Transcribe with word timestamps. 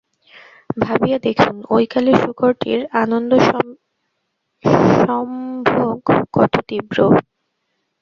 ভাবিয়া 0.77 1.17
দেখুন, 1.19 1.55
ঐ 1.69 1.77
কালে 1.91 2.11
শূকরটির 2.21 2.79
আনন্দসম্ভোগ 3.01 3.71
কত 6.33 6.53
তীব্র। 6.67 6.97